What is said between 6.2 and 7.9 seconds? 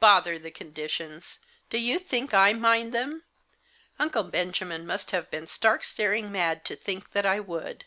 mad to think that I would.